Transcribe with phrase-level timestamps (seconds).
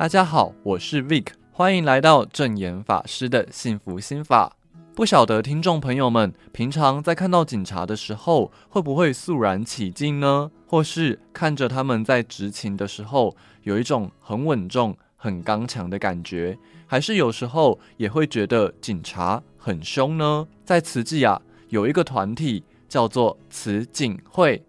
[0.00, 4.56] 大家好，我是 Vic，欢迎来到证严法师的幸福心法。
[4.94, 10.50] 不晓得听众朋友们平常在看到警察的时候，会不会肃然起敬呢？
[10.66, 20.48] 或是看着他们在执勤的时候，有一种很稳重、很刚强的感觉，还是有时候也会觉得警察很凶呢？
[20.64, 24.64] 在慈济啊，有一个团体叫做慈警会，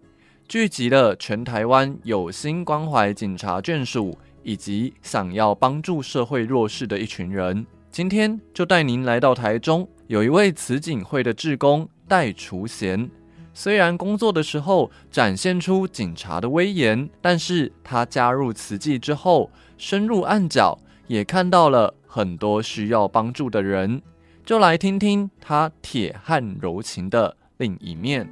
[0.46, 4.18] 聚集了全台湾有心关怀警察眷属。
[4.42, 13.10] 以及想要帮助社会弱势的一群人，今天就带您来到台中，有一位慈警会的志工戴厨贤。
[13.54, 24.00] 虽然工作的时候展现出警察的威严，但是他加入慈济之后，深入暗角，也看到了很多需要帮助的人。
[24.44, 28.28] 就来听听他铁汉柔情的另一面。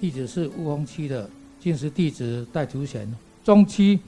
[0.00, 1.28] 地址是雾峰区的，
[1.60, 4.00] 净是地址戴厨贤，中期。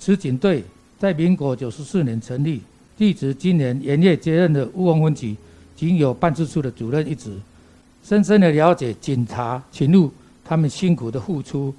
[0.00, 0.64] 此警队
[0.98, 2.62] 在民国九十四年成立，
[2.96, 5.36] 地址今年元月接任的雾峰分局
[5.76, 7.36] 仅有办事处的主任一职，
[8.02, 10.10] 深深的了解警察勤务
[10.42, 11.74] 他们辛苦的付出，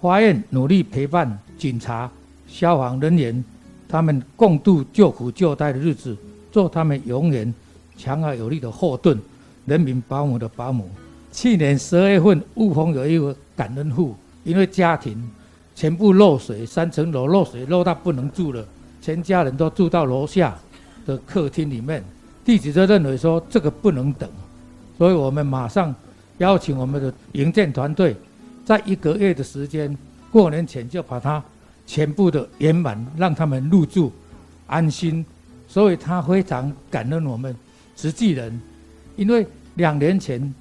[0.00, 2.10] 发愿努力陪伴警察、
[2.48, 3.44] 消防人员
[3.88, 6.16] 他们共度救苦救灾的日子，
[6.50, 7.54] 做他们永远
[7.96, 9.16] 强而有力的后盾，
[9.66, 10.90] 人民保姆的保姆。
[11.30, 15.16] 去年十二月份，雾峰有一个感恩户，因为家庭。
[15.82, 18.64] 全部漏水，三层楼漏水漏到不能住了，
[19.00, 20.56] 全家人都住到楼下
[21.04, 22.04] 的客厅里面。
[22.44, 24.30] 弟子就认为说这个不能等，
[24.96, 25.92] 所以我们马上
[26.38, 28.14] 邀请我们的营建团队，
[28.64, 29.98] 在一个月的时间，
[30.30, 31.42] 过年前就把它
[31.84, 34.12] 全部的圆满，让他们入住
[34.68, 35.26] 安心。
[35.66, 37.56] 所以他非常感恩我们
[37.96, 38.62] 慈济人，
[39.16, 39.44] 因为
[39.74, 40.54] 两年前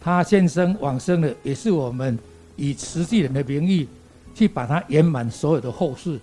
[0.00, 2.16] 他先生往生了，也是我们
[2.54, 3.88] 以慈济人的名义。
[4.34, 6.18] 去把它圆满所有的后事，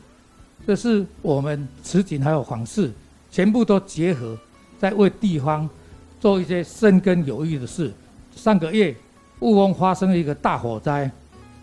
[0.66, 2.92] 这是我们慈景还有访视
[3.30, 4.38] 全部都结合，
[4.80, 5.70] 在为地方
[6.20, 7.94] 做一些深耕有益的事。
[8.36, 8.96] 上个月
[9.40, 11.10] 雾峰发生了一个大火灾，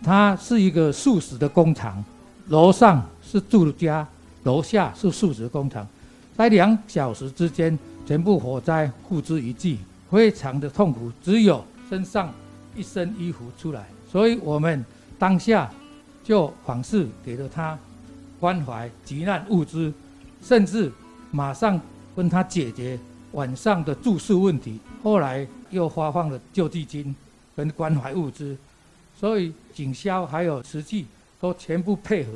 [0.02, 2.04] 它是一个素食的工厂，
[2.48, 4.06] 楼上是住家，
[4.44, 5.86] 楼下是素食工厂，
[6.36, 7.76] 在两小时之间
[8.06, 9.78] 全部火灾付之一炬，
[10.10, 12.32] 非常的痛苦，只有身上
[12.76, 14.84] 一身衣服出来，所以我们
[15.18, 15.70] 当下。
[16.24, 17.78] 就访视给了他
[18.40, 19.92] 关怀急难物资，
[20.42, 20.90] 甚至
[21.30, 21.78] 马上
[22.16, 22.98] 跟他解决
[23.32, 24.80] 晚上的住宿问题。
[25.02, 27.14] 后来又发放了救济金
[27.54, 28.56] 跟关怀物资，
[29.16, 31.06] 所以警消还有实际
[31.38, 32.32] 都全部配合，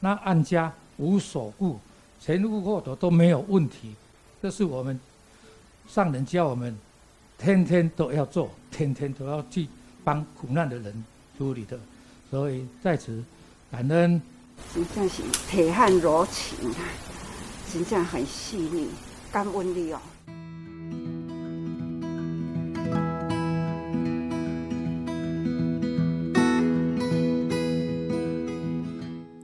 [0.00, 1.80] 那案家无所顾，
[2.20, 3.94] 前后后头都没有问题。
[4.42, 5.00] 这是我们
[5.88, 6.76] 上人教我们，
[7.38, 9.66] 天天都要做，天天都要去
[10.04, 11.04] 帮苦难的人
[11.38, 11.78] 处理的。
[12.30, 13.22] 所以在此
[13.70, 14.20] 感恩，
[14.74, 16.82] 真正是铁汉柔情啊，
[17.72, 18.88] 真正很细腻，
[19.30, 20.00] 感恩你哦。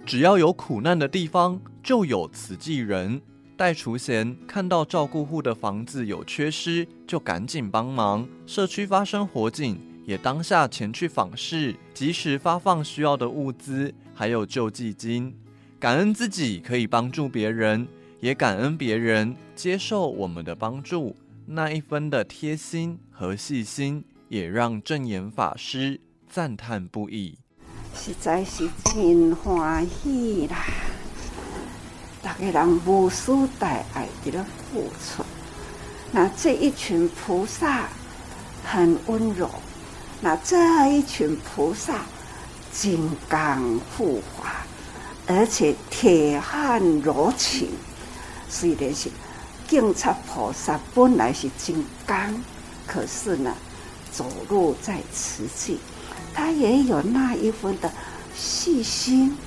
[0.05, 3.21] 只要有苦难的地方，就有慈济人。
[3.57, 8.27] 戴厨贤看到照顾户的房子有缺失，就赶紧帮忙。
[8.47, 9.90] 社区发生火警。
[10.05, 15.35] 也当下前去访视，及时发放需要的物资，还有救济金。
[15.79, 17.87] 感恩自己可以帮助别人，
[18.21, 21.17] 也感恩别人接受我们的帮助。
[21.47, 27.39] 那一分的贴心和细心，也让证严法师赞叹不已。
[27.95, 30.65] 实在是真欢喜啦！
[32.23, 35.25] 大家人无私大爱的付出，
[36.13, 37.89] 那这一群菩萨
[38.63, 39.51] 很温柔。
[40.23, 42.03] 那这样一群菩萨，
[42.71, 44.67] 金刚护法，
[45.27, 47.71] 而且铁汉柔情。
[48.49, 49.09] 虽然是
[49.67, 52.45] 警察菩萨本来是金刚，
[52.87, 53.55] 可是呢，
[54.13, 55.79] 走路在慈济，
[56.35, 57.91] 他也有那一份的
[58.37, 59.39] 细心、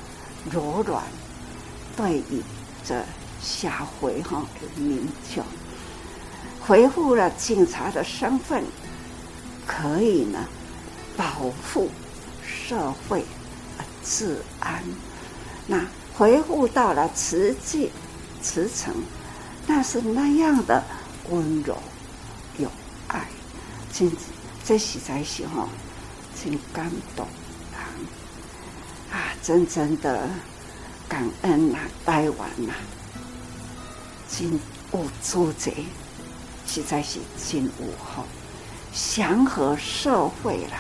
[0.50, 1.04] 柔软，
[1.96, 2.42] 对于
[2.84, 3.04] 这
[3.40, 5.44] 下回哈的民众，
[6.62, 8.64] 恢复了警察的身份，
[9.68, 10.40] 可以呢。
[11.16, 11.90] 保护
[12.46, 13.26] 社会
[14.04, 14.84] 治安，
[15.68, 17.92] 那回复到了慈济
[18.42, 18.94] 慈诚，
[19.68, 20.84] 那是那样的
[21.30, 21.78] 温柔
[22.58, 22.70] 有
[23.08, 23.28] 爱，
[23.92, 24.12] 真
[24.66, 25.68] 这实在是哈，
[26.42, 27.26] 真感动
[27.74, 27.80] 啊！
[29.12, 30.30] 啊真正的
[31.08, 32.74] 感恩呐，台湾呐，
[34.30, 34.60] 真
[34.92, 35.72] 有组织，
[36.66, 37.20] 实在是
[37.50, 37.72] 真有
[38.04, 38.26] 好，
[38.94, 40.78] 祥和社会了。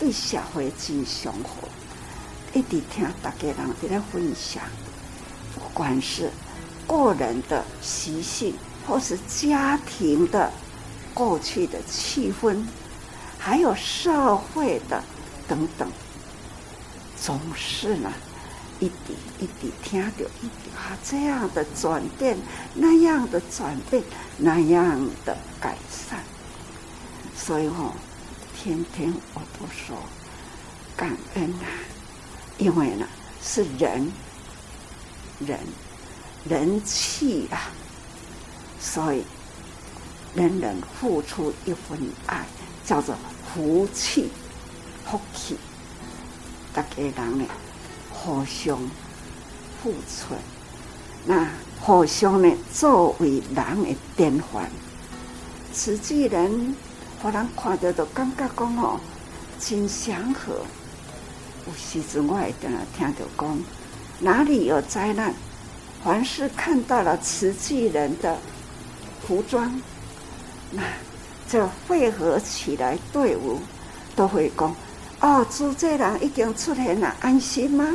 [0.00, 1.68] 对社会真祥好，
[2.54, 4.62] 一直听大家人在那分享，
[5.54, 6.30] 不管是
[6.86, 8.54] 个人的习性，
[8.88, 10.50] 或是家庭的
[11.12, 12.64] 过去的气氛，
[13.38, 15.04] 还有社会的
[15.46, 15.86] 等等，
[17.22, 18.10] 总是呢。
[18.80, 22.34] 一点一滴听着一点啊，这样的转变，
[22.72, 24.02] 那样的转变，
[24.38, 26.18] 那样的改善。
[27.36, 27.92] 所以哦，
[28.62, 29.96] 天天我都说
[30.94, 31.64] 感恩啊，
[32.58, 33.06] 因为呢
[33.42, 34.12] 是人，
[35.38, 35.58] 人，
[36.46, 37.72] 人气啊，
[38.78, 39.24] 所以
[40.34, 42.44] 人人付出一份爱，
[42.84, 43.16] 叫做
[43.54, 44.28] 福气，
[45.06, 45.56] 福气，
[46.74, 47.46] 大家人呢。
[48.12, 48.76] 互相
[49.82, 50.34] 付出，
[51.24, 51.48] 那
[51.80, 52.54] 互相呢？
[52.70, 54.70] 作为人的典范，
[55.72, 56.76] 慈济人，
[57.22, 58.98] 互人看到都感觉讲哦，
[59.58, 60.64] 真祥和。
[61.66, 63.58] 有时阵我会定听到讲，
[64.20, 65.34] 哪里有灾难，
[66.02, 68.38] 凡是看到了慈济人的
[69.26, 69.80] 服装，
[70.70, 70.82] 那
[71.46, 73.60] 这汇合起来队伍，
[74.16, 74.74] 都会讲。
[75.20, 77.86] 哦，主这人已经出现了，安心吗？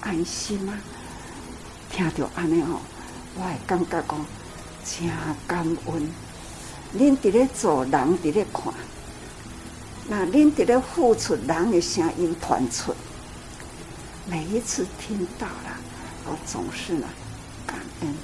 [0.00, 0.74] 安心吗？
[1.90, 2.80] 听到安尼吼，
[3.34, 4.26] 我会感觉讲
[4.84, 5.10] 真
[5.48, 6.08] 感恩。
[6.94, 8.72] 恁伫咧做，人伫咧看，
[10.08, 12.94] 那恁伫咧付出，人的声音传出。
[14.28, 15.78] 每一次听到了，
[16.26, 17.08] 我总是呢
[17.66, 18.14] 感恩。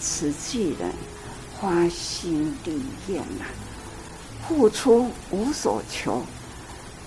[0.00, 0.92] 慈济人
[1.56, 3.44] 花心力验呐，
[4.46, 6.24] 付出无所求。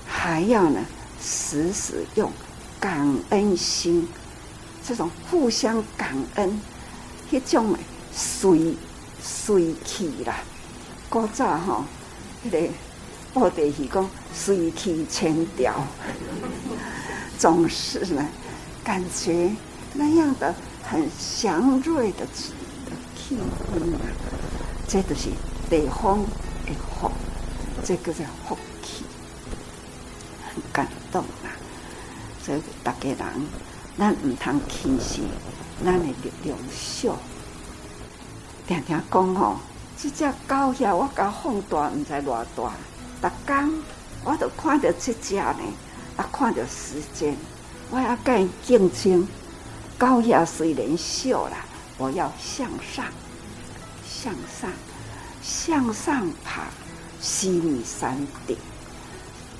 [0.07, 0.80] 还要呢，
[1.22, 2.31] 时时用
[2.80, 4.07] 感恩心，
[4.88, 6.62] 这种互相感恩，
[7.30, 7.78] 一种
[8.12, 8.75] 随
[9.22, 10.40] 随气啦。
[11.09, 11.86] 古早吼，
[12.45, 12.68] 迄个
[13.33, 15.74] 布袋戏讲水气千条，
[17.39, 18.27] 总是呢，
[18.83, 19.51] 感觉
[19.94, 23.38] 那样的很祥瑞的的气
[23.71, 24.01] 氛啊，
[24.88, 25.30] 这都是
[25.69, 26.19] 地方
[26.65, 27.09] 的福，
[27.83, 29.04] 这个叫福气，
[30.54, 30.62] 很。
[30.74, 31.50] 感动啊！
[32.44, 33.18] 所以大家人，
[33.98, 35.21] 咱唔通轻视
[35.83, 37.18] 咱的力量小。
[38.68, 39.57] 听听讲吼，
[39.99, 42.71] 这只狗遐我甲放大，唔知偌大。
[43.19, 43.83] 逐工
[44.23, 45.73] 我都看到这只呢，
[46.15, 47.35] 啊，看到时间，
[47.89, 49.27] 我要跟伊竞争。
[49.97, 51.65] 狗遐虽然小啦，
[51.97, 53.05] 我要向上，
[54.07, 54.71] 向上，
[55.41, 56.67] 向上爬，
[57.19, 58.15] 须弥山
[58.45, 58.55] 顶。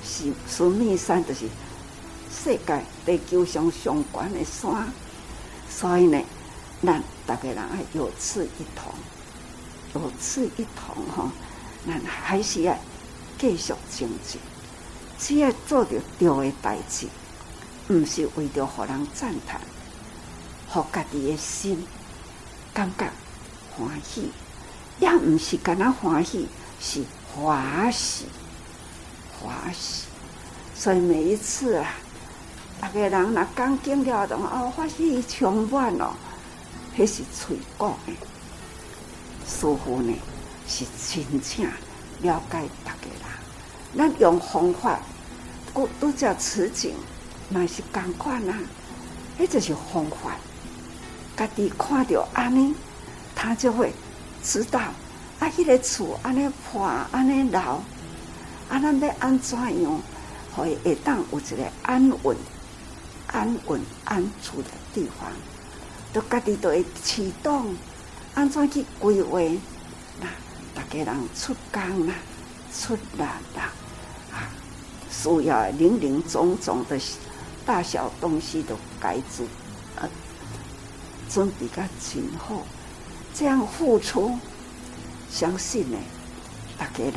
[0.04, 1.46] 是须弥山，就是
[2.30, 4.88] 世界地球上上悬的山，
[5.68, 6.22] 所以呢，
[6.80, 8.92] 咱大家人爱有志一同，
[10.00, 11.30] 有志一同吼，
[11.86, 12.76] 咱还是要
[13.38, 14.40] 继续前进，
[15.18, 17.06] 只要做着对的代志，
[17.92, 19.60] 唔是为着互人赞叹，
[20.68, 21.84] 互家己的心
[22.72, 23.06] 感觉
[23.76, 24.30] 欢喜，
[25.00, 26.48] 也唔是干那欢喜，
[26.80, 27.04] 是
[27.34, 28.26] 欢喜。
[29.40, 30.06] 欢喜，
[30.74, 31.94] 所以每一次啊，
[32.80, 36.14] 大家人若刚经了的话，哦，欢喜充满咯，
[36.96, 38.12] 迄是嘴讲的。
[39.48, 40.14] 师父呢
[40.68, 41.66] 是真正
[42.20, 43.08] 了解大家
[43.94, 45.00] 人，咱用方法，
[45.72, 46.94] 都都叫慈景，
[47.48, 48.54] 那是共款啊，
[49.38, 50.36] 迄就是方法。
[51.34, 52.74] 家己看到安尼，
[53.34, 53.92] 他就会
[54.42, 57.80] 知道啊，迄个厝安尼破，安尼老。
[58.68, 60.00] 啊，咱要安怎样，
[60.54, 62.36] 可以会当有一个安稳、
[63.28, 65.30] 安稳、安住的地方，
[66.12, 67.74] 都家己都会启动，
[68.38, 69.40] 安怎去规划？
[70.20, 70.28] 那
[70.72, 72.14] 大家人出工啦，
[72.72, 73.72] 出力啦，
[74.30, 74.46] 啊，
[75.10, 76.96] 需要零零总总的
[77.66, 79.44] 大小东西都该做，
[79.96, 80.06] 啊，
[81.28, 82.62] 准备个真好，
[83.34, 84.38] 这样付出，
[85.28, 85.98] 相信呢，
[86.78, 87.14] 大家人。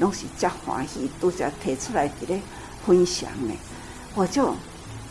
[0.00, 2.42] 拢是真欢喜，拄则提出来伫咧
[2.84, 3.54] 分享呢，
[4.16, 4.52] 我就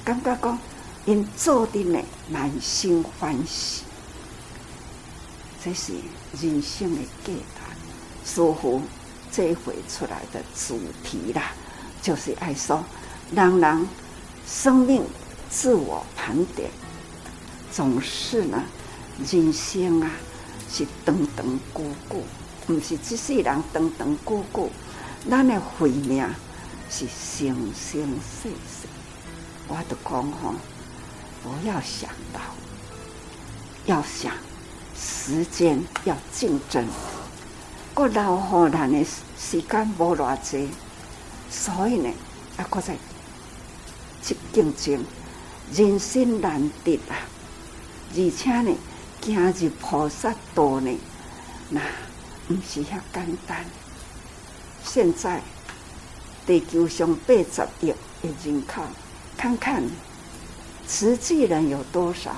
[0.04, 0.60] 感觉讲，
[1.06, 3.85] 因做的呢满心欢喜，
[5.66, 5.94] 这是
[6.40, 7.42] 人生的价值。
[8.24, 8.84] 似乎
[9.32, 11.54] 这回出来的主题啦，
[12.04, 12.84] 就是爱说，
[13.32, 13.88] 人人
[14.46, 15.04] 生命
[15.50, 16.70] 自我盘点，
[17.72, 18.64] 总是呢，
[19.28, 20.12] 人生啊
[20.70, 22.22] 是长长久久。
[22.68, 24.70] 毋是这世人长长久久，
[25.28, 26.28] 咱的慧命
[26.92, 28.88] 是生生世世。
[29.68, 30.54] 我都讲吼，
[31.42, 32.40] 不要想到，
[33.88, 34.32] 要想
[34.98, 36.88] 时间要竞争，
[37.94, 39.04] 个老好难的
[39.38, 40.70] 时间无偌济，
[41.50, 42.10] 所以呢，
[42.58, 42.96] 啊，搁在
[44.22, 45.04] 去竞争，
[45.74, 47.28] 人生难得啊，
[48.12, 48.76] 而且呢，
[49.22, 50.98] 行入菩萨道呢，
[51.70, 51.82] 那
[52.48, 53.66] 唔是遐简单。
[54.84, 55.42] 现在
[56.46, 57.88] 地球上八十亿
[58.22, 58.84] 的人口，
[59.36, 59.84] 看看
[60.88, 62.36] 实际人有多少？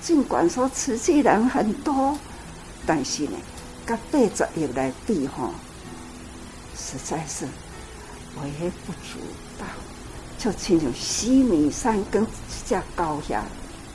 [0.00, 2.16] 尽管说慈济人很多，
[2.86, 3.32] 但是呢，
[3.84, 5.50] 跟八十亿来比吼，
[6.76, 7.46] 实在是
[8.42, 9.18] 微不足
[9.58, 9.66] 道。
[10.38, 12.24] 就亲像西米山跟
[12.64, 13.44] 这只高下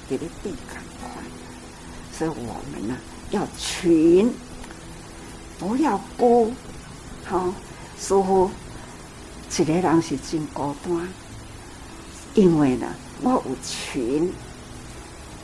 [0.10, 1.10] 给你比赶快，
[2.12, 2.96] 所以我们呢
[3.32, 4.30] 要群，
[5.58, 6.54] 不要孤，
[7.26, 7.54] 好。
[7.96, 8.52] 似乎
[9.58, 11.08] 一个人是真孤单，
[12.34, 12.88] 因为呢，
[13.22, 14.34] 我有群，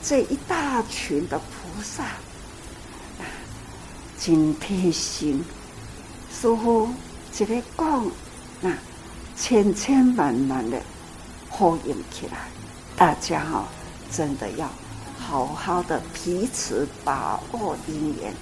[0.02, 3.24] 这一大群的菩萨，啊
[4.18, 5.44] 真贴心。
[6.32, 6.88] 似乎
[7.38, 8.06] 一个讲，
[8.60, 8.72] 那
[9.36, 10.80] 千千万万的
[11.48, 12.38] 呼应起来，
[12.96, 13.64] 大家哈、哦，
[14.10, 14.68] 真的要
[15.18, 18.34] 好好的彼此把握因缘，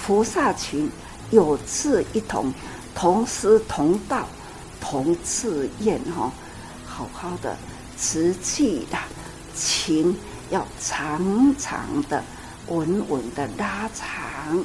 [0.00, 0.90] 菩萨群
[1.30, 2.52] 有志一同。
[2.94, 4.24] 同师同道
[4.80, 6.32] 同志愿哈，
[6.86, 7.56] 好好的
[7.98, 8.96] 持续的
[9.52, 10.16] 情
[10.54, 12.22] 要长长的
[12.68, 14.64] 稳稳的拉长，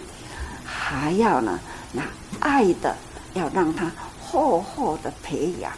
[0.63, 1.59] 还要呢
[1.91, 2.03] 那
[2.39, 2.95] 爱的
[3.33, 3.91] 要让它
[4.21, 5.73] 厚厚的培养，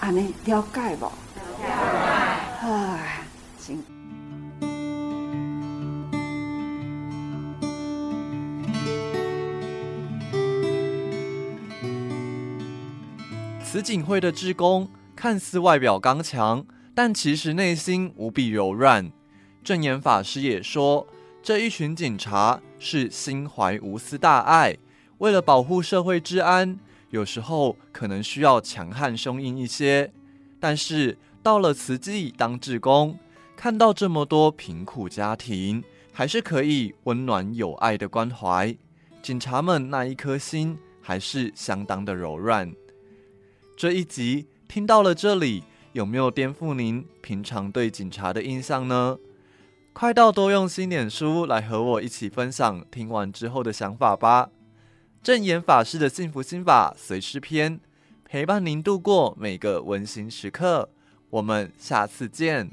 [0.00, 1.04] 安尼了解不？
[1.04, 1.12] 了
[1.56, 1.64] 解。
[2.62, 3.20] 哎，
[3.60, 3.80] 行。
[13.64, 19.12] 慈济会的志工看似外表刚强，但其实内心无比柔软。
[19.68, 21.06] 证严法师也说，
[21.42, 24.74] 这一群警察是心怀无私大爱，
[25.18, 26.78] 为了保护社会治安，
[27.10, 30.10] 有时候可能需要强悍凶硬一些。
[30.58, 33.18] 但是到了慈济当志工，
[33.58, 35.84] 看到这么多贫苦家庭，
[36.14, 38.74] 还是可以温暖有爱的关怀。
[39.20, 42.72] 警察们那一颗心还是相当的柔软。
[43.76, 49.18] 这一集听到了这里，有没有颠覆您平常对警察的印象呢？
[50.00, 54.48] 快到多用心脸书来和我一起分享听完之后的想法吧。
[55.24, 57.80] 正言法师的幸福心法随师篇，
[58.24, 60.88] 陪伴您度过每个温馨时刻。
[61.30, 62.70] 我们下次见。